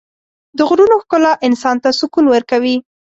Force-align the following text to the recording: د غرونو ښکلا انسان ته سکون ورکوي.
د 0.57 0.59
غرونو 0.69 0.95
ښکلا 1.03 1.31
انسان 1.47 1.77
ته 1.83 1.89
سکون 1.99 2.25
ورکوي. 2.29 2.75